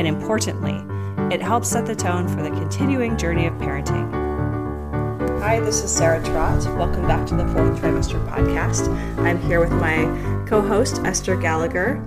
[0.00, 0.82] And importantly,
[1.30, 4.10] it helps set the tone for the continuing journey of parenting.
[5.42, 6.64] Hi, this is Sarah Trott.
[6.78, 8.88] Welcome back to the Fourth Trimester Podcast.
[9.18, 10.06] I'm here with my
[10.48, 12.02] co host, Esther Gallagher.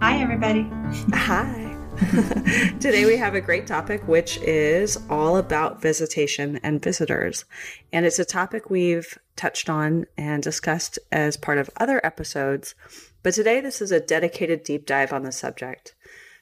[0.00, 0.70] Hi, everybody.
[1.12, 1.76] Hi.
[2.78, 7.46] Today we have a great topic, which is all about visitation and visitors.
[7.92, 12.76] And it's a topic we've touched on and discussed as part of other episodes.
[13.24, 15.96] But today this is a dedicated deep dive on the subject.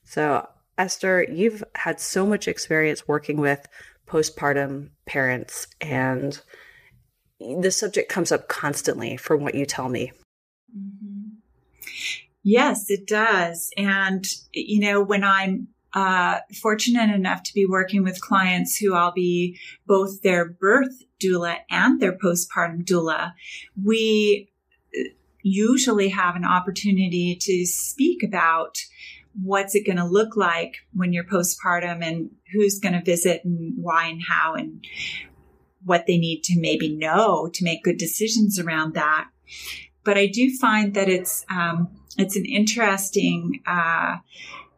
[0.05, 3.67] So, Esther, you've had so much experience working with
[4.07, 6.41] postpartum parents, and
[7.41, 10.13] the subject comes up constantly from what you tell me.
[10.77, 11.29] Mm-hmm.
[12.43, 13.71] Yes, it does.
[13.77, 19.13] And, you know, when I'm uh, fortunate enough to be working with clients who I'll
[19.13, 23.33] be both their birth doula and their postpartum doula,
[23.81, 24.51] we
[25.43, 28.79] usually have an opportunity to speak about
[29.41, 33.75] what's it going to look like when you're postpartum and who's going to visit and
[33.77, 34.85] why and how and
[35.85, 39.29] what they need to maybe know to make good decisions around that.
[40.05, 41.89] But I do find that it's, um,
[42.19, 44.17] it's an interesting uh,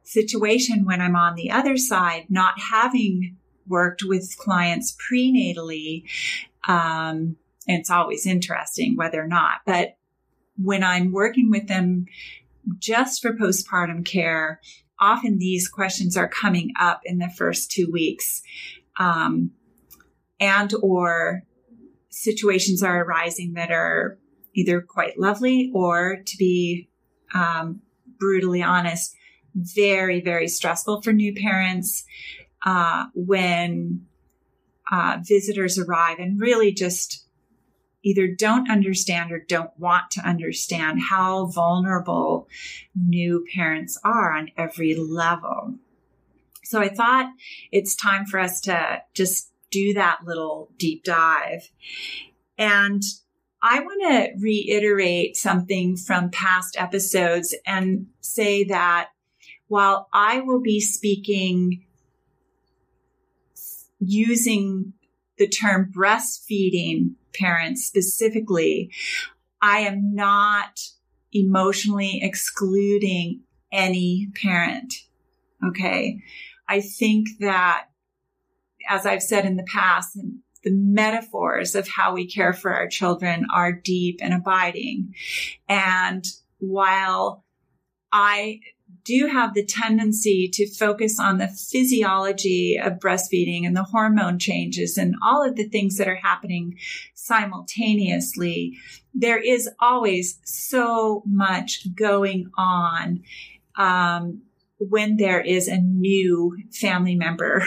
[0.03, 6.05] situation when I'm on the other side, not having worked with clients prenatally.
[6.69, 9.97] Um, it's always interesting whether or not, but
[10.57, 12.07] when I'm working with them
[12.79, 14.61] just for postpartum care,
[15.01, 18.43] often these questions are coming up in the first two weeks.
[18.99, 19.51] Um,
[20.41, 21.43] and or
[22.11, 24.19] situations are arising that are
[24.55, 26.89] either quite lovely or to be
[27.35, 27.81] um,
[28.19, 29.15] brutally honest,
[29.55, 32.05] very, very stressful for new parents
[32.65, 34.07] uh, when
[34.91, 37.24] uh, visitors arrive and really just
[38.05, 42.49] either don't understand or don't want to understand how vulnerable
[42.95, 45.75] new parents are on every level.
[46.63, 47.33] So I thought
[47.73, 51.69] it's time for us to just do that little deep dive.
[52.57, 53.03] And
[53.63, 59.09] I want to reiterate something from past episodes and say that
[59.67, 61.87] while I will be speaking
[63.99, 64.93] using
[65.39, 68.91] the term breastfeeding parents specifically,
[69.61, 70.81] I am not
[71.33, 73.41] emotionally excluding
[73.73, 74.95] any parent.
[75.67, 76.21] Okay.
[76.69, 77.87] I think that,
[78.89, 80.17] as I've said in the past,
[80.63, 85.15] the metaphors of how we care for our children are deep and abiding.
[85.69, 86.25] And
[86.59, 87.45] while
[88.13, 88.61] I
[89.05, 94.97] do have the tendency to focus on the physiology of breastfeeding and the hormone changes
[94.97, 96.79] and all of the things that are happening
[97.15, 98.77] simultaneously,
[99.15, 103.23] there is always so much going on.
[103.77, 104.43] Um,
[104.79, 107.65] when there is a new family member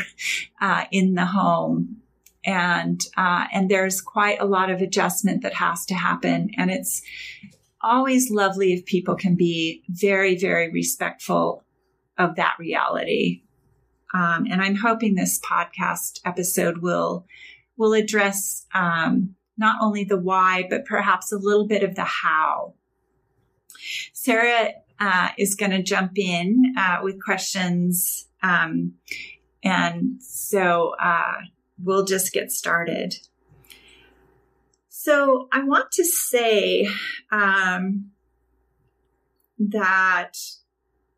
[0.62, 1.98] uh, in the home
[2.46, 7.02] and uh, and there's quite a lot of adjustment that has to happen and it's
[7.82, 11.64] always lovely if people can be very very respectful
[12.18, 13.44] of that reality
[14.14, 17.26] um, and i'm hoping this podcast episode will
[17.78, 22.74] will address um, not only the why but perhaps a little bit of the how
[24.14, 28.94] sarah uh, is going to jump in uh, with questions um,
[29.64, 31.34] and so uh,
[31.84, 33.16] we'll just get started.
[35.08, 36.86] So I want to say
[37.32, 38.12] um,
[39.58, 40.34] that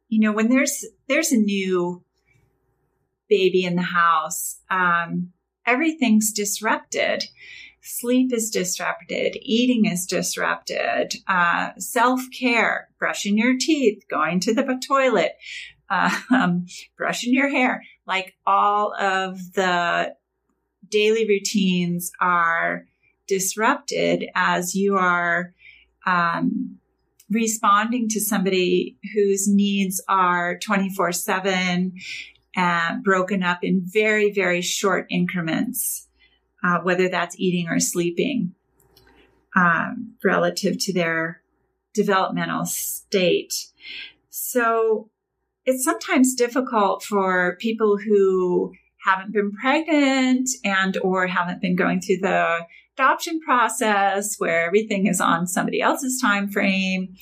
[0.09, 2.03] you know when there's there's a new
[3.27, 5.31] baby in the house, um,
[5.65, 7.23] everything's disrupted.
[7.81, 14.79] Sleep is disrupted, eating is disrupted, uh, self care, brushing your teeth, going to the
[14.87, 15.31] toilet,
[15.89, 20.13] uh, um, brushing your hair, like all of the
[20.91, 22.85] daily routines are
[23.29, 25.53] disrupted as you are
[26.05, 26.79] um,
[27.29, 31.93] responding to somebody whose needs are 24 7
[32.55, 36.07] and broken up in very, very short increments,
[36.63, 38.55] uh, whether that's eating or sleeping,
[39.55, 41.41] um, relative to their
[41.93, 43.53] developmental state.
[44.29, 45.09] So
[45.65, 48.73] it's sometimes difficult for people who
[49.05, 52.65] haven't been pregnant and or haven't been going through the
[52.99, 57.15] adoption process where everything is on somebody else's time frame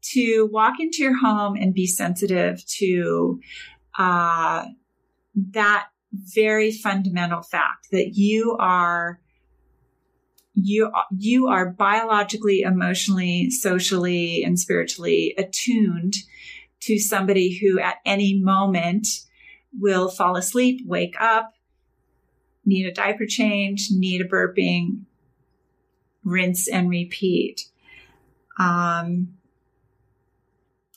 [0.00, 3.38] to walk into your home and be sensitive to
[3.98, 4.64] uh,
[5.34, 9.20] that very fundamental fact that you are
[10.54, 16.14] you you are biologically emotionally socially and spiritually attuned
[16.80, 19.06] to somebody who at any moment
[19.78, 21.52] will fall asleep wake up
[22.64, 25.04] need a diaper change need a burping
[26.24, 27.68] rinse and repeat
[28.58, 29.34] um,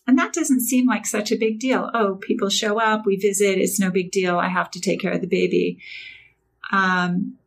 [0.07, 1.89] and that doesn't seem like such a big deal.
[1.93, 4.39] Oh, people show up, we visit, it's no big deal.
[4.39, 5.79] I have to take care of the baby.
[6.71, 7.37] Um,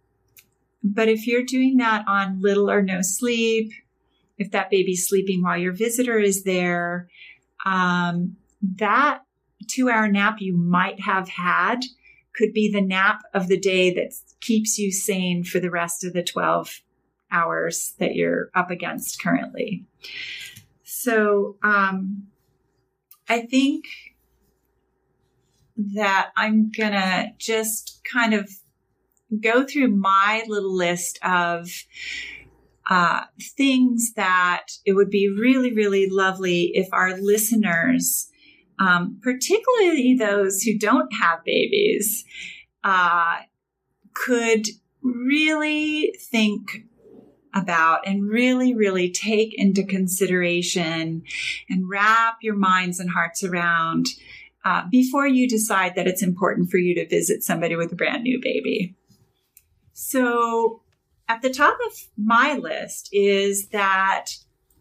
[0.83, 3.73] but if you're doing that on little or no sleep,
[4.39, 7.09] if that baby's sleeping while your visitor is there,
[7.67, 8.37] um,
[8.77, 9.23] that
[9.67, 11.81] two hour nap you might have had
[12.35, 16.13] could be the nap of the day that keeps you sane for the rest of
[16.13, 16.81] the 12
[17.31, 19.85] hours that you're up against currently.
[20.83, 22.29] So, um,
[23.29, 23.85] I think
[25.77, 28.51] that I'm going to just kind of
[29.41, 31.69] go through my little list of
[32.89, 33.23] uh,
[33.57, 38.29] things that it would be really, really lovely if our listeners,
[38.79, 42.25] um, particularly those who don't have babies,
[42.85, 43.39] uh,
[44.13, 44.67] could
[45.03, 46.85] really think
[47.55, 51.23] about and really, really take into consideration
[51.71, 54.09] and wrap your minds and hearts around
[54.65, 58.25] uh, before you decide that it's important for you to visit somebody with a brand
[58.25, 58.97] new baby.
[59.93, 60.83] So,
[61.29, 64.31] at the top of my list is that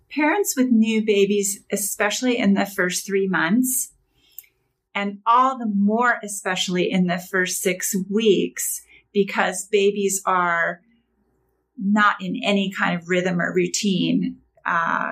[0.09, 3.91] parents with new babies, especially in the first three months,
[4.95, 8.83] and all the more especially in the first six weeks,
[9.13, 10.81] because babies are
[11.77, 15.11] not in any kind of rhythm or routine uh,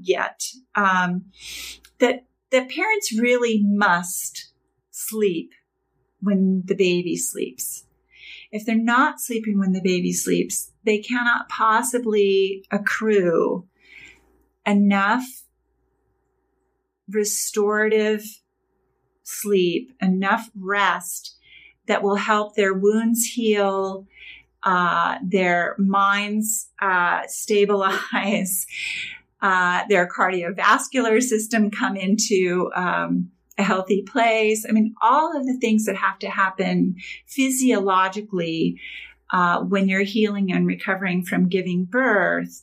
[0.00, 0.44] yet.
[0.74, 1.26] Um,
[1.98, 4.52] that that parents really must
[4.90, 5.52] sleep
[6.20, 7.84] when the baby sleeps.
[8.50, 13.66] If they're not sleeping when the baby sleeps, they cannot possibly accrue
[14.66, 15.24] enough
[17.08, 18.42] restorative
[19.22, 21.36] sleep, enough rest
[21.86, 24.06] that will help their wounds heal
[24.64, 28.66] uh, their minds uh, stabilize,
[29.42, 34.64] uh, their cardiovascular system come into um, a healthy place.
[34.68, 38.80] I mean, all of the things that have to happen physiologically
[39.32, 42.62] uh, when you're healing and recovering from giving birth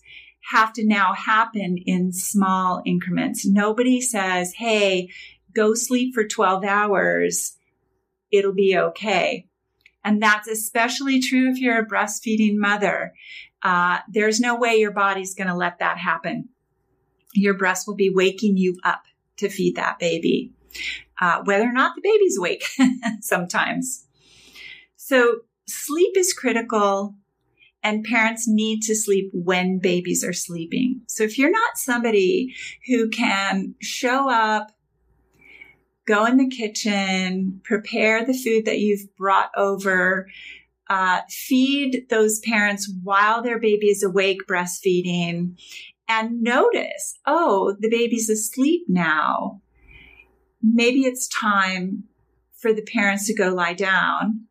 [0.51, 3.45] have to now happen in small increments.
[3.45, 5.09] Nobody says, hey,
[5.53, 7.57] go sleep for 12 hours.
[8.31, 9.48] It'll be okay.
[10.03, 13.13] And that's especially true if you're a breastfeeding mother.
[13.61, 16.49] Uh, there's no way your body's going to let that happen.
[17.33, 19.03] Your breast will be waking you up
[19.37, 20.51] to feed that baby,
[21.19, 22.63] uh, whether or not the baby's awake
[23.21, 24.05] sometimes.
[24.95, 27.15] So sleep is critical
[27.83, 31.01] and parents need to sleep when babies are sleeping.
[31.07, 32.53] So if you're not somebody
[32.87, 34.71] who can show up
[36.09, 40.27] go in the kitchen, prepare the food that you've brought over,
[40.89, 45.55] uh, feed those parents while their baby is awake breastfeeding,
[46.07, 49.61] and notice, oh, the baby's asleep now.
[50.63, 52.05] Maybe it's time
[52.57, 54.47] for the parents to go lie down.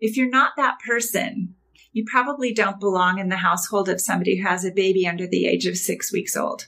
[0.00, 1.54] If you're not that person,
[1.92, 5.46] you probably don't belong in the household of somebody who has a baby under the
[5.46, 6.66] age of six weeks old.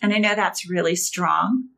[0.00, 1.68] And I know that's really strong.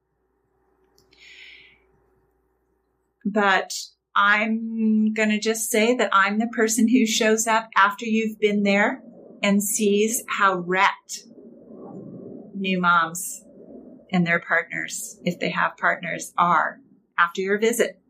[3.24, 3.72] But
[4.14, 8.62] I'm going to just say that I'm the person who shows up after you've been
[8.62, 9.02] there
[9.42, 11.24] and sees how wrecked
[12.54, 13.44] new moms
[14.12, 16.80] and their partners, if they have partners, are
[17.16, 18.00] after your visit.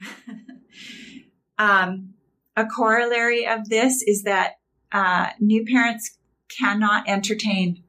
[1.58, 2.14] um,
[2.56, 4.54] a corollary of this is that
[4.90, 6.18] uh, new parents
[6.48, 7.82] cannot entertain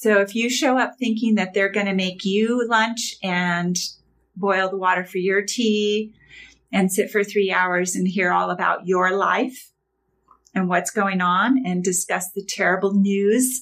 [0.00, 3.76] so if you show up thinking that they're going to make you lunch and
[4.36, 6.14] boil the water for your tea
[6.72, 9.72] and sit for three hours and hear all about your life
[10.54, 13.60] and what's going on and discuss the terrible news,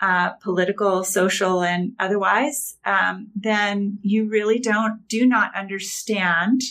[0.00, 6.62] uh, political, social, and otherwise, um, then you really don't, do not understand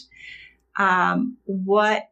[0.79, 2.09] um, what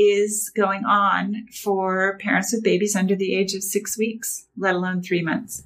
[0.00, 5.02] is going on for parents with babies under the age of six weeks, let alone
[5.02, 5.64] three months.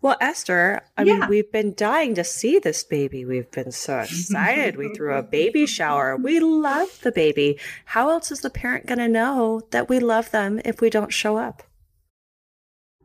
[0.00, 1.18] Well, Esther, I yeah.
[1.18, 3.24] mean, we've been dying to see this baby.
[3.24, 4.76] We've been so excited.
[4.76, 6.16] we threw a baby shower.
[6.16, 7.58] We love the baby.
[7.84, 11.12] How else is the parent going to know that we love them if we don't
[11.12, 11.64] show up?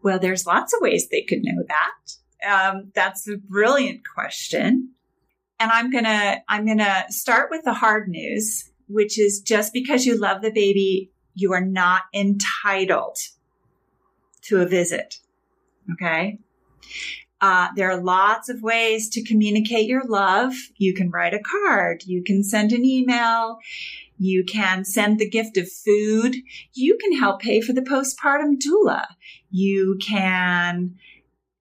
[0.03, 2.15] Well, there's lots of ways they could know that.
[2.47, 4.91] Um, that's a brilliant question.
[5.59, 9.73] And I'm going to, I'm going to start with the hard news, which is just
[9.73, 13.17] because you love the baby, you are not entitled
[14.43, 15.19] to a visit.
[15.91, 16.39] Okay.
[17.41, 20.53] Uh, there are lots of ways to communicate your love.
[20.77, 22.03] You can write a card.
[22.05, 23.59] You can send an email.
[24.17, 26.37] You can send the gift of food.
[26.73, 29.05] You can help pay for the postpartum doula.
[29.49, 30.95] You can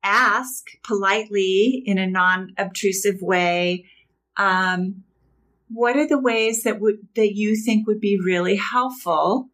[0.04, 3.86] ask politely in a non-obtrusive way,
[4.36, 5.02] um,
[5.72, 9.48] what are the ways that would, that you think would be really helpful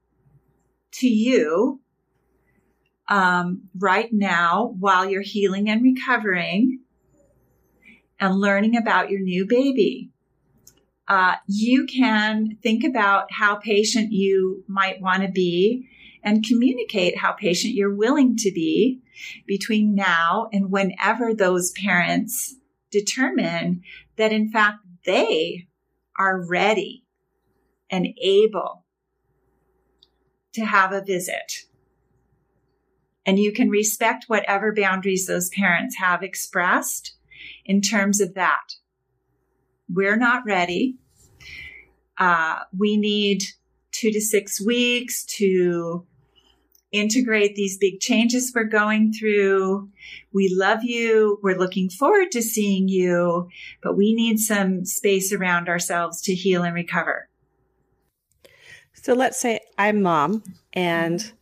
[0.93, 1.81] to you
[3.09, 6.81] um, right now while you're healing and recovering
[8.21, 10.11] and learning about your new baby.
[11.07, 15.89] Uh, you can think about how patient you might want to be
[16.23, 19.01] and communicate how patient you're willing to be
[19.47, 22.57] between now and whenever those parents
[22.91, 23.83] determine
[24.17, 25.68] that in fact they
[26.19, 27.05] are ready
[27.91, 28.85] and able
[30.55, 31.65] to have a visit.
[33.25, 37.15] And you can respect whatever boundaries those parents have expressed
[37.65, 38.75] in terms of that.
[39.89, 40.97] We're not ready.
[42.17, 43.45] Uh, we need
[43.93, 46.07] two to six weeks to
[46.93, 49.89] integrate these big changes we're going through.
[50.33, 51.39] We love you.
[51.43, 53.49] We're looking forward to seeing you,
[53.83, 57.29] but we need some space around ourselves to heal and recover.
[58.95, 60.43] So let's say I'm mom
[60.73, 61.33] and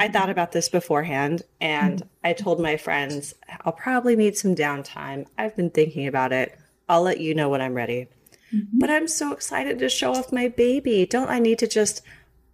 [0.00, 3.34] I thought about this beforehand and I told my friends,
[3.64, 5.26] I'll probably need some downtime.
[5.38, 6.58] I've been thinking about it.
[6.88, 8.08] I'll let you know when I'm ready.
[8.52, 8.78] Mm-hmm.
[8.78, 11.06] But I'm so excited to show off my baby.
[11.06, 12.02] Don't I need to just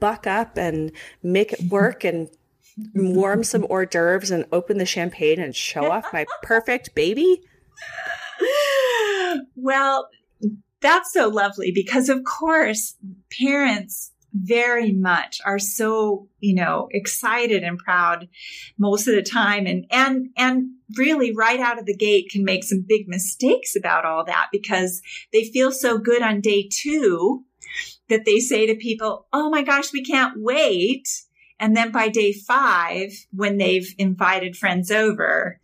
[0.00, 2.28] buck up and make it work and
[2.94, 7.42] warm some hors d'oeuvres and open the champagne and show off my perfect baby?
[9.56, 10.08] Well,
[10.80, 12.96] that's so lovely because, of course,
[13.38, 18.28] parents very much are so, you know, excited and proud
[18.78, 22.62] most of the time and, and, and really right out of the gate can make
[22.62, 25.00] some big mistakes about all that because
[25.32, 27.44] they feel so good on day two
[28.08, 31.08] that they say to people, Oh my gosh, we can't wait.
[31.60, 35.60] And then by day five, when they've invited friends over,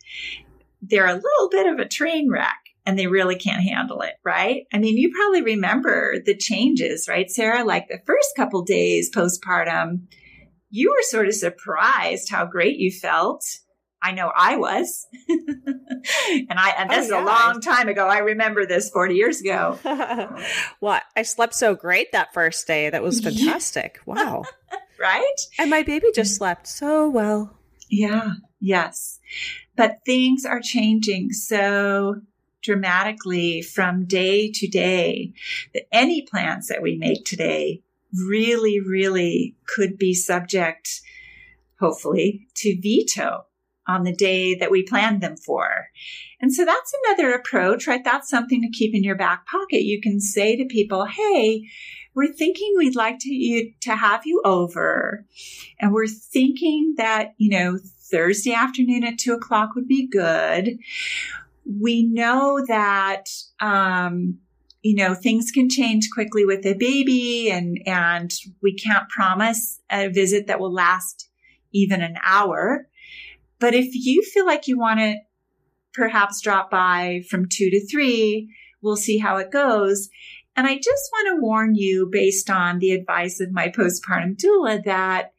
[0.83, 4.67] they're a little bit of a train wreck and they really can't handle it, right?
[4.73, 7.65] I mean, you probably remember the changes, right, Sarah?
[7.65, 10.03] Like the first couple days postpartum,
[10.71, 13.45] you were sort of surprised how great you felt.
[14.05, 15.07] I know I was.
[15.29, 18.07] and I and this oh, is a oh, long time ago.
[18.07, 19.79] I remember this 40 years ago.
[20.83, 22.91] well, I slept so great that first day.
[22.91, 24.01] That was fantastic.
[24.05, 24.45] wow.
[25.01, 25.37] right?
[25.59, 26.37] And my baby just mm.
[26.37, 27.57] slept so well.
[27.89, 28.33] Yeah.
[28.61, 29.21] Yes.
[29.75, 32.17] But things are changing so
[32.63, 35.33] dramatically from day to day
[35.73, 37.83] that any plans that we make today
[38.13, 41.01] really, really could be subject,
[41.81, 43.47] hopefully, to veto
[43.87, 45.89] on the day that we planned them for.
[46.41, 48.05] And so that's another approach, right?
[48.05, 49.83] That's something to keep in your back pocket.
[49.83, 51.65] You can say to people, Hey,
[52.15, 55.25] we're thinking we'd like to, you, to have you over.
[55.81, 57.79] And we're thinking that, you know,
[58.11, 60.79] Thursday afternoon at two o'clock would be good
[61.65, 63.27] we know that,
[63.61, 64.39] um,
[64.83, 70.09] you know, things can change quickly with a baby and, and we can't promise a
[70.09, 71.29] visit that will last
[71.73, 72.87] even an hour.
[73.59, 75.17] But if you feel like you want to
[75.93, 78.51] perhaps drop by from two to three,
[78.83, 80.09] we'll see how it goes.
[80.57, 84.85] And I just want to warn you based on the advice of my postpartum doula
[84.85, 85.33] that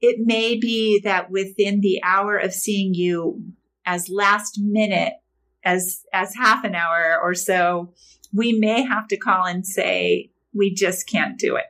[0.00, 3.42] it may be that within the hour of seeing you
[3.84, 5.14] as last minute
[5.64, 7.92] as as half an hour or so,
[8.32, 11.66] we may have to call and say we just can't do it.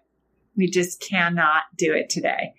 [0.57, 2.55] We just cannot do it today.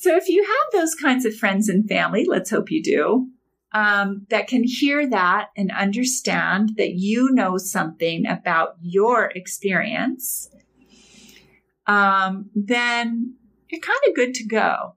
[0.00, 3.28] So if you have those kinds of friends and family, let's hope you do,
[3.72, 10.48] um, that can hear that and understand that you know something about your experience,
[11.86, 13.34] um, then
[13.68, 14.94] you're kind of good to go,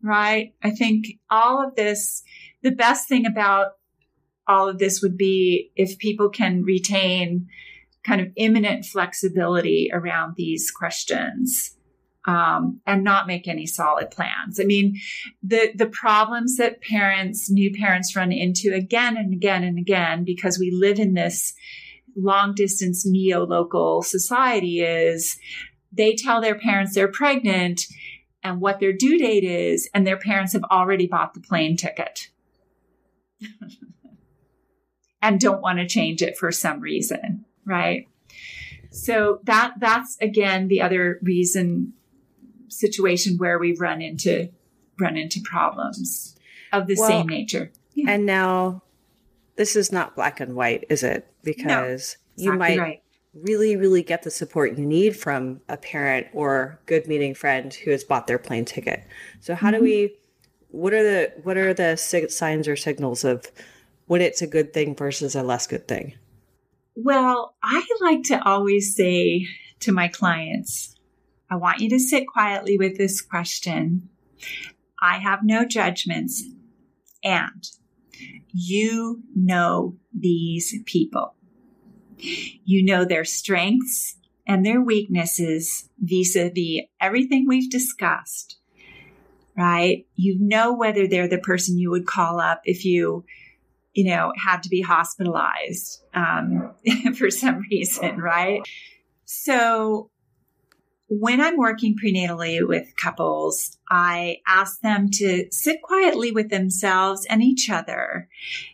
[0.00, 0.54] right?
[0.62, 2.22] I think all of this,
[2.62, 3.72] the best thing about
[4.46, 7.48] all of this would be if people can retain
[8.04, 11.76] kind of imminent flexibility around these questions.
[12.26, 14.58] Um, and not make any solid plans.
[14.60, 14.98] I mean,
[15.42, 20.58] the the problems that parents, new parents, run into again and again and again because
[20.58, 21.54] we live in this
[22.16, 25.38] long distance neo local society is
[25.92, 27.86] they tell their parents they're pregnant
[28.42, 32.28] and what their due date is, and their parents have already bought the plane ticket.
[35.22, 38.08] and don't want to change it for some reason, right?
[38.90, 41.92] So that that's again the other reason
[42.68, 44.50] situation where we run into
[44.98, 46.36] run into problems
[46.72, 47.70] of the well, same nature.
[47.94, 48.10] Yeah.
[48.10, 48.82] And now
[49.56, 51.26] this is not black and white, is it?
[51.42, 53.02] Because no, you might right.
[53.34, 57.90] really, really get the support you need from a parent or good meeting friend who
[57.90, 59.04] has bought their plane ticket.
[59.40, 59.78] So how mm-hmm.
[59.78, 60.16] do we
[60.70, 63.50] what are the what are the signs or signals of
[64.06, 66.14] when it's a good thing versus a less good thing?
[66.94, 69.46] Well, I like to always say
[69.80, 70.95] to my clients,
[71.50, 74.08] I want you to sit quietly with this question.
[75.00, 76.44] I have no judgments.
[77.22, 77.68] And
[78.52, 81.34] you know these people.
[82.18, 88.56] You know their strengths and their weaknesses vis a vis everything we've discussed,
[89.56, 90.06] right?
[90.14, 93.24] You know whether they're the person you would call up if you,
[93.92, 96.74] you know, had to be hospitalized um,
[97.16, 98.62] for some reason, right?
[99.26, 100.10] So
[101.08, 107.42] when I'm working prenatally with couples, I ask them to sit quietly with themselves and
[107.42, 108.28] each other,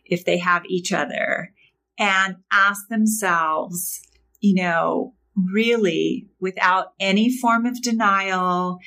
[0.05, 1.53] if they have each other,
[1.99, 4.01] and ask themselves,
[4.41, 8.79] you know, really without any form of denial,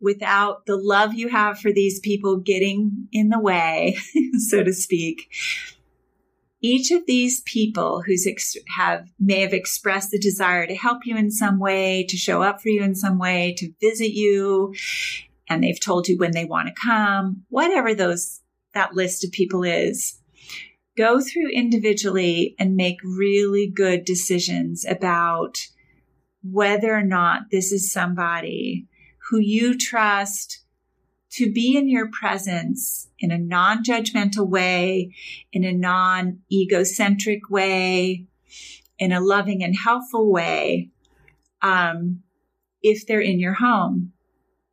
[0.00, 3.98] without the love you have for these people getting in the way,
[4.48, 5.28] so to speak,
[6.60, 11.16] each of these people who's ex- have may have expressed the desire to help you
[11.16, 14.74] in some way, to show up for you in some way, to visit you,
[15.48, 18.40] and they've told you when they want to come, whatever those
[18.74, 20.18] that list of people is,
[20.96, 25.58] go through individually and make really good decisions about
[26.42, 28.86] whether or not this is somebody
[29.30, 30.64] who you trust
[31.36, 35.12] to be in your presence in a non judgmental way,
[35.52, 38.26] in a non egocentric way,
[38.98, 40.90] in a loving and helpful way,
[41.62, 42.22] um,
[42.82, 44.12] if they're in your home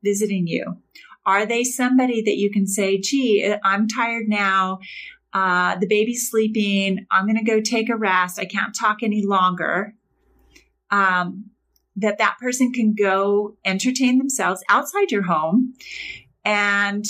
[0.03, 0.77] visiting you?
[1.25, 4.79] Are they somebody that you can say, gee, I'm tired now.
[5.33, 7.05] Uh, the baby's sleeping.
[7.09, 8.39] I'm going to go take a rest.
[8.39, 9.95] I can't talk any longer.
[10.91, 11.49] Um,
[11.95, 15.73] that that person can go entertain themselves outside your home
[16.45, 17.05] and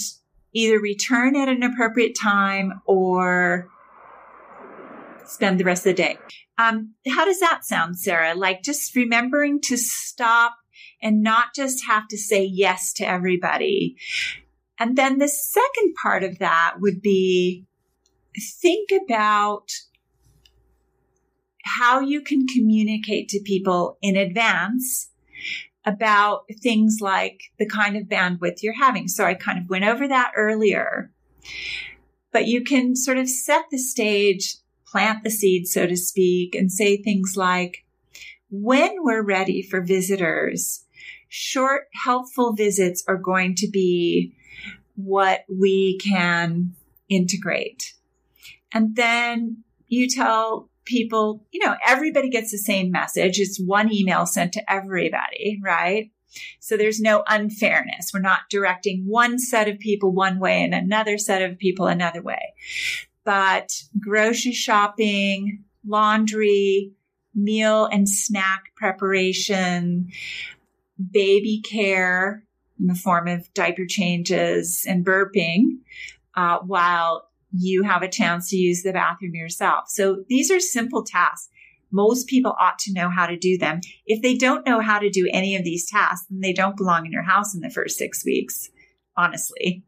[0.53, 3.67] either return at an appropriate time or
[5.25, 6.17] spend the rest of the day.
[6.57, 8.35] Um, how does that sound, Sarah?
[8.35, 10.55] Like just remembering to stop
[11.01, 13.97] and not just have to say yes to everybody.
[14.79, 17.65] And then the second part of that would be
[18.61, 19.69] think about
[21.63, 25.09] how you can communicate to people in advance
[25.85, 29.07] about things like the kind of bandwidth you're having.
[29.07, 31.11] So I kind of went over that earlier,
[32.31, 34.55] but you can sort of set the stage,
[34.87, 37.85] plant the seed, so to speak, and say things like,
[38.49, 40.85] when we're ready for visitors,
[41.27, 44.35] short, helpful visits are going to be
[44.95, 46.75] what we can
[47.09, 47.93] integrate.
[48.71, 53.39] And then you tell people, you know, everybody gets the same message.
[53.39, 56.11] It's one email sent to everybody, right?
[56.59, 58.11] So there's no unfairness.
[58.13, 62.21] We're not directing one set of people one way and another set of people another
[62.21, 62.53] way.
[63.23, 66.91] But grocery shopping, laundry,
[67.35, 70.09] meal and snack preparation,
[71.11, 72.43] baby care
[72.79, 75.77] in the form of diaper changes and burping,
[76.35, 79.85] uh, while you have a chance to use the bathroom yourself.
[79.87, 81.49] So these are simple tasks.
[81.91, 83.81] Most people ought to know how to do them.
[84.07, 87.05] If they don't know how to do any of these tasks, then they don't belong
[87.05, 88.69] in your house in the first six weeks,
[89.15, 89.83] honestly.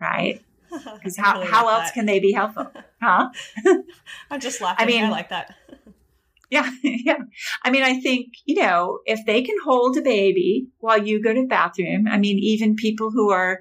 [0.00, 0.42] Right?
[0.70, 1.94] Because how, really how like else that.
[1.94, 2.70] can they be helpful?
[3.02, 3.30] Huh?
[4.30, 4.84] I'm just laughing.
[4.84, 5.52] I mean, I like that.
[6.50, 7.18] yeah, yeah.
[7.64, 11.34] I mean, I think, you know, if they can hold a baby while you go
[11.34, 13.60] to the bathroom, I mean, even people who are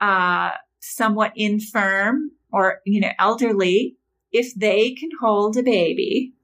[0.00, 3.96] uh, somewhat infirm or, you know, elderly,
[4.32, 6.34] if they can hold a baby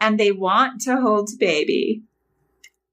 [0.00, 2.02] and they want to hold a baby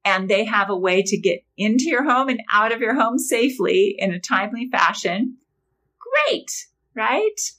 [0.04, 3.20] and they have a way to get into your home and out of your home
[3.20, 5.38] safely in a timely fashion,
[6.00, 7.52] great, right?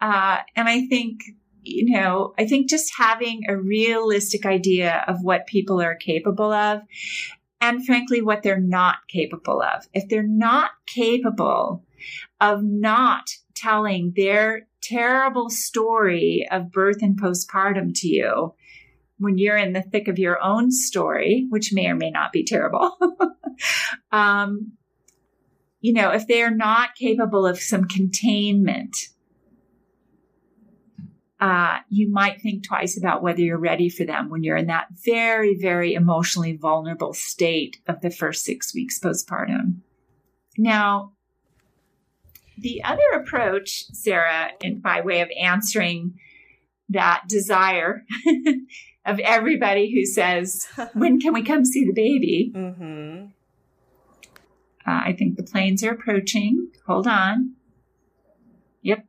[0.00, 1.20] Uh, and I think,
[1.62, 6.82] you know, I think just having a realistic idea of what people are capable of
[7.60, 9.88] and frankly, what they're not capable of.
[9.92, 11.84] If they're not capable
[12.40, 18.54] of not telling their terrible story of birth and postpartum to you
[19.18, 22.44] when you're in the thick of your own story, which may or may not be
[22.44, 22.96] terrible,
[24.12, 24.72] um,
[25.80, 28.96] you know, if they are not capable of some containment,
[31.40, 34.88] uh, you might think twice about whether you're ready for them when you're in that
[35.04, 39.80] very, very emotionally vulnerable state of the first six weeks postpartum.
[40.56, 41.12] Now,
[42.60, 46.18] the other approach, Sarah, in, by way of answering
[46.88, 48.04] that desire
[49.06, 52.52] of everybody who says, When can we come see the baby?
[52.54, 53.26] Mm-hmm.
[54.86, 56.68] Uh, I think the planes are approaching.
[56.86, 57.54] Hold on.
[58.82, 59.04] Yep.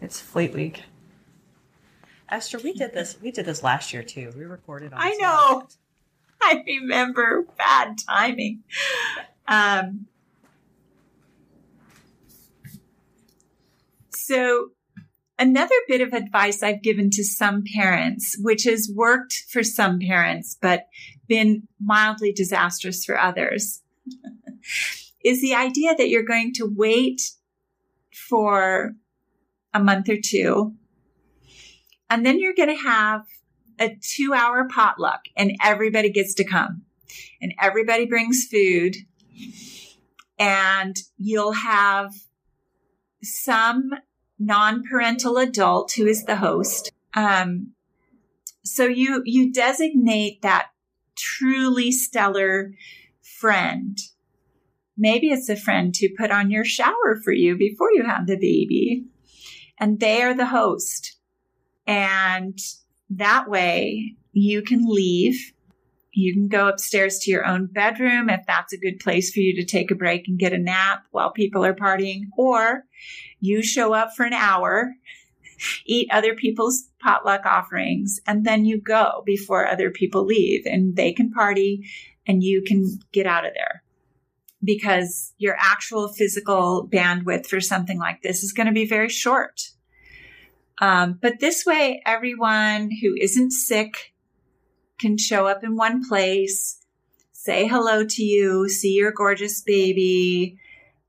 [0.00, 0.82] it's Fleet Week.
[2.28, 3.16] Esther, we did this.
[3.22, 4.32] We did this last year too.
[4.36, 4.98] We recorded on.
[5.00, 5.68] I know.
[6.46, 8.62] I remember bad timing.
[9.48, 10.06] Um,
[14.10, 14.70] so
[15.38, 20.56] another bit of advice I've given to some parents, which has worked for some parents,
[20.60, 20.86] but
[21.28, 23.82] been mildly disastrous for others,
[25.24, 27.22] is the idea that you're going to wait
[28.12, 28.94] for
[29.72, 30.74] a month or two,
[32.10, 33.22] and then you're going to have
[33.78, 36.82] a two hour potluck and everybody gets to come
[37.40, 38.96] and everybody brings food
[40.38, 42.12] and you'll have
[43.22, 43.90] some
[44.38, 46.90] non-parental adult who is the host.
[47.14, 47.72] Um,
[48.64, 50.68] so you, you designate that
[51.16, 52.72] truly stellar
[53.22, 53.98] friend.
[54.96, 58.36] Maybe it's a friend to put on your shower for you before you have the
[58.36, 59.04] baby.
[59.78, 61.16] And they are the host.
[61.86, 62.58] And
[63.10, 65.52] that way you can leave.
[66.12, 69.56] You can go upstairs to your own bedroom if that's a good place for you
[69.56, 72.26] to take a break and get a nap while people are partying.
[72.36, 72.84] Or
[73.40, 74.92] you show up for an hour,
[75.86, 81.12] eat other people's potluck offerings, and then you go before other people leave and they
[81.12, 81.88] can party
[82.26, 83.82] and you can get out of there.
[84.62, 89.60] Because your actual physical bandwidth for something like this is going to be very short.
[90.80, 94.12] Um, but this way, everyone who isn't sick
[94.98, 96.80] can show up in one place,
[97.32, 100.58] say hello to you, see your gorgeous baby,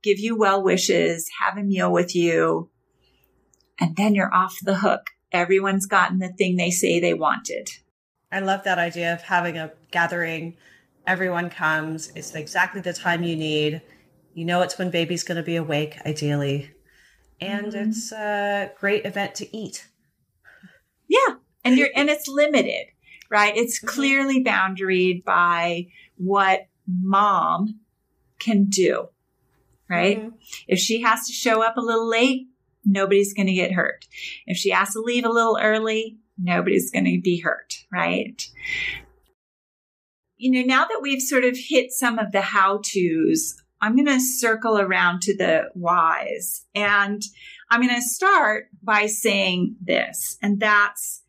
[0.03, 2.69] give you well wishes, have a meal with you,
[3.79, 5.11] and then you're off the hook.
[5.31, 7.69] Everyone's gotten the thing they say they wanted.
[8.31, 10.55] I love that idea of having a gathering.
[11.07, 12.11] Everyone comes.
[12.15, 13.81] It's exactly the time you need.
[14.33, 16.74] You know, it's when baby's going to be awake, ideally
[17.39, 17.89] and mm-hmm.
[17.89, 19.87] it's a great event to eat.
[21.07, 22.87] Yeah, and you're and it's limited,
[23.29, 23.55] right?
[23.55, 23.87] It's mm-hmm.
[23.87, 27.79] clearly boundaried by what mom
[28.39, 29.09] can do,
[29.89, 30.19] right?
[30.19, 30.35] Mm-hmm.
[30.67, 32.47] If she has to show up a little late,
[32.83, 34.05] nobody's going to get hurt.
[34.45, 38.41] If she has to leave a little early, nobody's going to be hurt, right?
[40.37, 44.07] You know, now that we've sort of hit some of the how to's I'm going
[44.07, 46.65] to circle around to the whys.
[46.73, 47.21] And
[47.69, 51.23] I'm going to start by saying this, and that's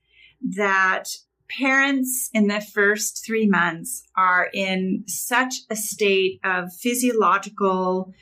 [0.54, 1.08] that
[1.48, 8.12] parents in the first three months are in such a state of physiological,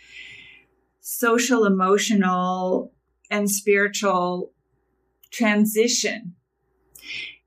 [1.00, 2.92] social, emotional,
[3.30, 4.52] and spiritual
[5.32, 6.34] transition.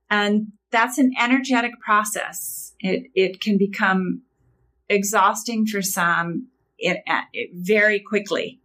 [0.09, 2.73] And that's an energetic process.
[2.79, 4.23] It, it can become
[4.89, 8.59] exhausting for some it, it very quickly.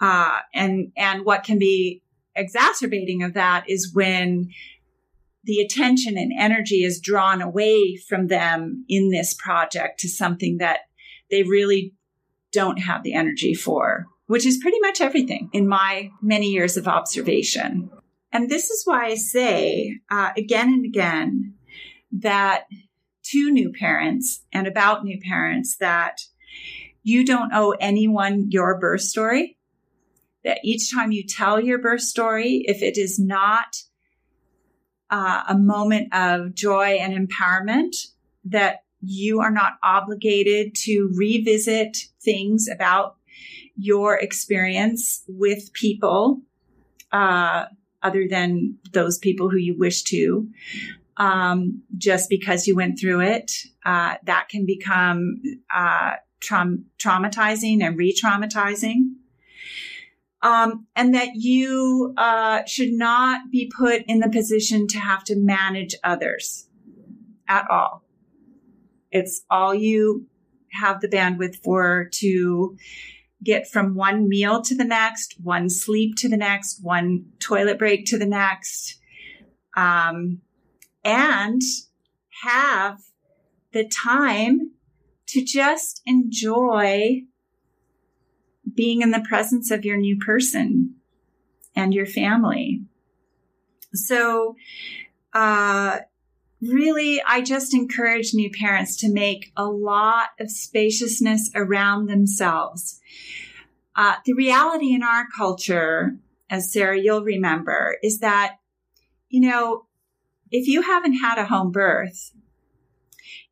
[0.00, 2.02] Uh, and, and what can be
[2.34, 4.50] exacerbating of that is when
[5.44, 10.80] the attention and energy is drawn away from them in this project to something that
[11.30, 11.94] they really
[12.52, 16.86] don't have the energy for, which is pretty much everything in my many years of
[16.86, 17.90] observation.
[18.32, 21.54] And this is why I say uh, again and again
[22.12, 22.66] that
[23.24, 26.20] to new parents and about new parents that
[27.02, 29.58] you don't owe anyone your birth story.
[30.44, 33.76] That each time you tell your birth story, if it is not
[35.10, 37.94] uh, a moment of joy and empowerment,
[38.46, 43.16] that you are not obligated to revisit things about
[43.76, 46.40] your experience with people
[47.12, 47.66] uh,
[48.02, 50.48] other than those people who you wish to.
[51.16, 53.52] Um, just because you went through it,
[53.84, 59.14] uh, that can become uh, tra- traumatizing and re traumatizing.
[60.42, 65.36] Um, and that you uh, should not be put in the position to have to
[65.36, 66.66] manage others
[67.46, 68.02] at all.
[69.12, 70.26] It's all you
[70.72, 72.76] have the bandwidth for to
[73.44, 78.06] get from one meal to the next, one sleep to the next, one toilet break
[78.06, 78.98] to the next,
[79.76, 80.40] um,
[81.04, 81.62] and
[82.42, 83.00] have
[83.72, 84.72] the time
[85.32, 87.22] to just enjoy
[88.74, 90.96] being in the presence of your new person
[91.74, 92.82] and your family.
[93.94, 94.56] So,
[95.32, 96.00] uh,
[96.60, 103.00] really, I just encourage new parents to make a lot of spaciousness around themselves.
[103.96, 106.16] Uh, the reality in our culture,
[106.48, 108.56] as Sarah, you'll remember, is that,
[109.28, 109.86] you know,
[110.50, 112.32] if you haven't had a home birth,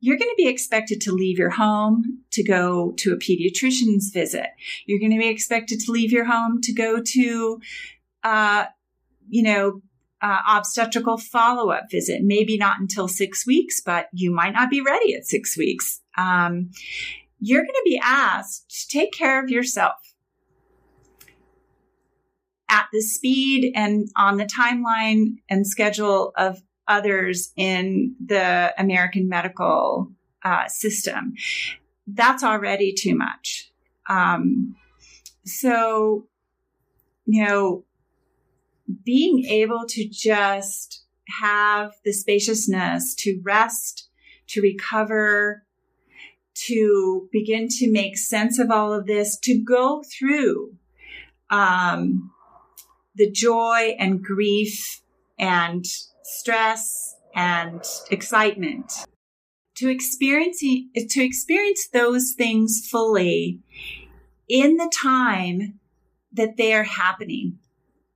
[0.01, 4.49] you're going to be expected to leave your home to go to a pediatrician's visit.
[4.87, 7.61] You're going to be expected to leave your home to go to,
[8.25, 8.65] uh,
[9.29, 9.83] you know,
[10.23, 12.23] uh, obstetrical follow up visit.
[12.23, 16.01] Maybe not until six weeks, but you might not be ready at six weeks.
[16.17, 16.71] Um,
[17.39, 19.97] you're going to be asked to take care of yourself
[22.69, 30.11] at the speed and on the timeline and schedule of others in the American medical
[30.45, 31.35] uh, system.
[32.07, 33.71] That's already too much.
[34.09, 34.75] Um,
[35.45, 36.27] so,
[37.25, 37.85] you know,
[39.05, 41.05] being able to just
[41.41, 44.09] have the spaciousness to rest,
[44.49, 45.65] to recover,
[46.67, 50.75] to begin to make sense of all of this, to go through
[51.51, 52.33] um,
[53.15, 55.03] the joy and grief
[55.39, 55.85] and
[56.23, 58.93] stress and excitement
[59.77, 63.61] to experience to experience those things fully
[64.49, 65.79] in the time
[66.33, 67.59] that they are happening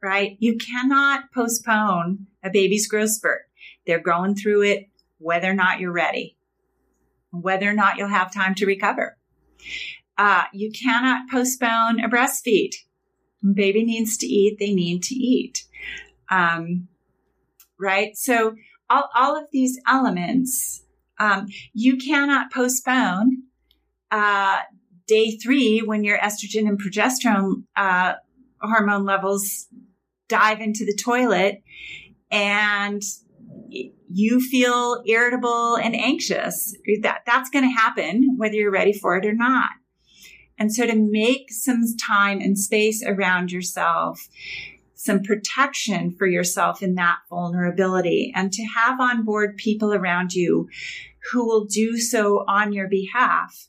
[0.04, 0.36] right?
[0.38, 3.48] You cannot postpone a baby's growth spurt.
[3.86, 6.36] They're going through it, whether or not you're ready,
[7.30, 9.16] whether or not you'll have time to recover.
[10.18, 12.74] Uh, you cannot postpone a breastfeed.
[13.42, 15.64] Baby needs to eat, they need to eat.
[16.30, 16.88] Um,
[17.78, 18.16] right?
[18.16, 18.54] So
[18.90, 20.84] all, all of these elements,
[21.18, 23.44] um, you cannot postpone
[24.10, 24.58] uh,
[25.06, 28.14] day three when your estrogen and progesterone uh,
[28.60, 29.66] hormone levels
[30.28, 31.62] dive into the toilet
[32.30, 33.02] and
[33.70, 36.74] you feel irritable and anxious.
[37.02, 39.70] That that's going to happen whether you're ready for it or not.
[40.58, 44.28] And so to make some time and space around yourself,
[45.04, 50.68] some protection for yourself in that vulnerability and to have on board people around you
[51.30, 53.68] who will do so on your behalf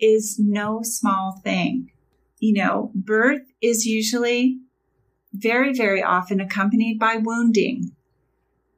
[0.00, 1.90] is no small thing.
[2.38, 4.58] You know, birth is usually
[5.34, 7.94] very, very often accompanied by wounding.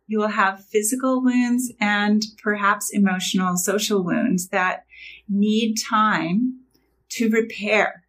[0.09, 4.85] You will have physical wounds and perhaps emotional, social wounds that
[5.29, 6.63] need time
[7.11, 8.02] to repair.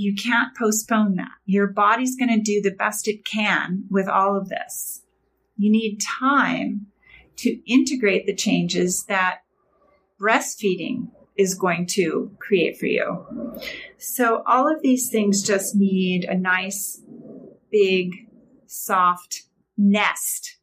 [0.00, 1.32] You can't postpone that.
[1.44, 5.02] Your body's going to do the best it can with all of this.
[5.56, 6.86] You need time
[7.38, 9.40] to integrate the changes that
[10.20, 13.58] breastfeeding is going to create for you.
[13.96, 17.02] So all of these things just need a nice
[17.72, 18.28] big,
[18.66, 20.58] soft nest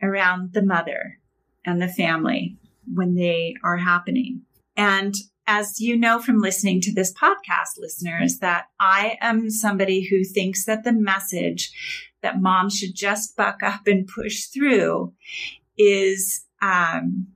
[0.00, 1.18] around the mother
[1.64, 2.58] and the family
[2.94, 4.42] when they are happening.
[4.76, 5.16] And
[5.52, 10.64] as you know from listening to this podcast, listeners, that I am somebody who thinks
[10.66, 11.72] that the message
[12.22, 15.12] that mom should just buck up and push through
[15.76, 17.26] is um,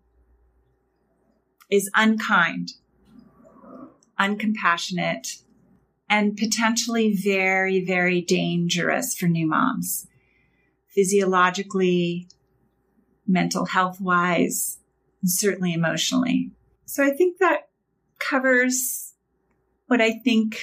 [1.68, 2.74] is unkind,
[4.20, 5.42] uncompassionate,
[6.08, 10.06] and potentially very, very dangerous for new moms,
[10.86, 12.28] physiologically,
[13.26, 14.78] mental health wise,
[15.20, 16.52] and certainly emotionally.
[16.84, 17.63] So I think that
[18.28, 19.14] covers
[19.86, 20.58] what I think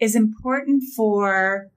[0.00, 1.70] is important for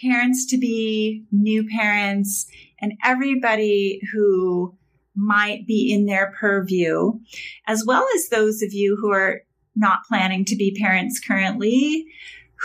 [0.00, 2.46] parents to be new parents
[2.80, 4.76] and everybody who
[5.14, 7.18] might be in their purview,
[7.66, 9.42] as well as those of you who are
[9.74, 12.06] not planning to be parents currently,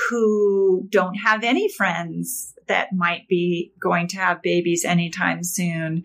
[0.09, 6.03] who don't have any friends that might be going to have babies anytime soon.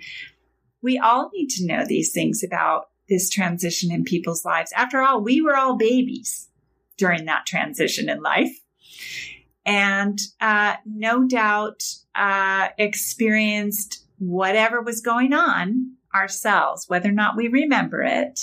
[0.82, 4.72] We all need to know these things about this transition in people's lives.
[4.76, 6.48] After all, we were all babies
[6.96, 8.58] during that transition in life.
[9.64, 17.48] And uh, no doubt uh, experienced whatever was going on ourselves, whether or not we
[17.48, 18.40] remember it.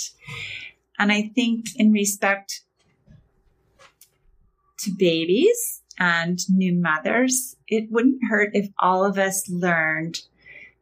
[0.98, 2.62] And I think in respect
[4.78, 10.20] to babies and new mothers, it wouldn't hurt if all of us learned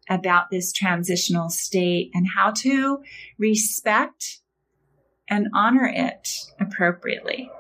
[0.09, 3.03] about this transitional state and how to
[3.39, 4.39] respect
[5.29, 6.29] and honor it
[6.61, 7.51] appropriately.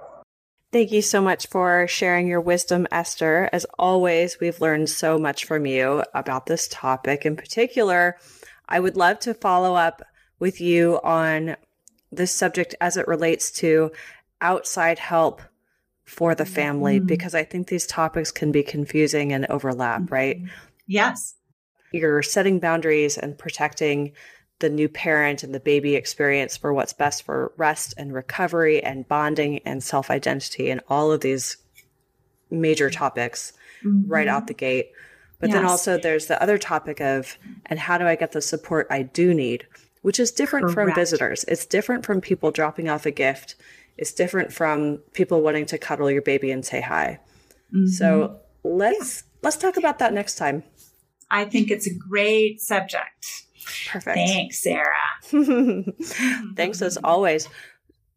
[0.72, 3.48] Thank you so much for sharing your wisdom, Esther.
[3.52, 7.24] As always, we've learned so much from you about this topic.
[7.24, 8.16] In particular,
[8.68, 10.02] I would love to follow up
[10.40, 11.56] with you on
[12.10, 13.92] this subject as it relates to
[14.40, 15.42] outside help
[16.04, 17.06] for the family, mm-hmm.
[17.06, 20.14] because I think these topics can be confusing and overlap, mm-hmm.
[20.14, 20.42] right?
[20.86, 21.36] Yes.
[21.94, 24.12] You're setting boundaries and protecting
[24.58, 29.06] the new parent and the baby experience for what's best for rest and recovery and
[29.06, 31.56] bonding and self identity and all of these
[32.50, 33.52] major topics
[33.84, 34.10] mm-hmm.
[34.10, 34.90] right out the gate.
[35.38, 35.56] But yes.
[35.56, 39.02] then also there's the other topic of, and how do I get the support I
[39.02, 39.66] do need,
[40.02, 40.90] which is different Correct.
[40.90, 41.44] from visitors.
[41.46, 43.56] It's different from people dropping off a gift.
[43.96, 47.20] It's different from people wanting to cuddle your baby and say hi.
[47.72, 47.86] Mm-hmm.
[47.86, 49.38] So let's yeah.
[49.42, 50.62] let's talk about that next time.
[51.30, 53.44] I think it's a great subject.
[53.88, 54.16] Perfect.
[54.16, 54.94] Thanks, Sarah.
[56.56, 57.48] Thanks as always.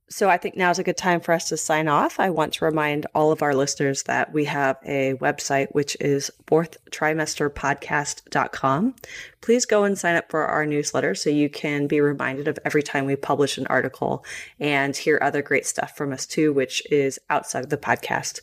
[0.10, 2.18] So I think now is a good time for us to sign off.
[2.18, 6.32] I want to remind all of our listeners that we have a website, which is
[6.46, 8.96] fourthtrimesterpodcast.com.
[9.42, 12.84] Please go and sign up for our newsletter so you can be reminded of every
[12.84, 14.24] time we publish an article
[14.62, 18.40] and hear other great stuff from us too, which is outside of the podcast.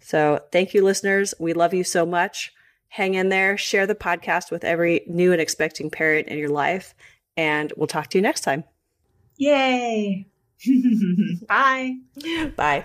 [0.00, 1.32] So thank you, listeners.
[1.38, 2.52] We love you so much
[2.94, 6.94] hang in there, share the podcast with every new and expecting parent in your life,
[7.36, 8.62] and we'll talk to you next time.
[9.36, 10.24] Yay!
[11.48, 11.96] Bye.
[12.54, 12.84] Bye.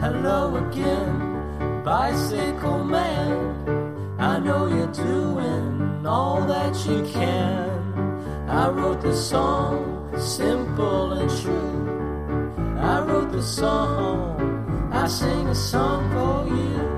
[0.00, 4.16] Hello again, bicycle man.
[4.16, 8.48] I know you're doing all that you can.
[8.48, 12.78] I wrote this song, simple and true.
[12.78, 16.97] I wrote this song, I sing a song for you.